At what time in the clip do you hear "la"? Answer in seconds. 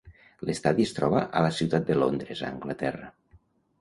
1.47-1.51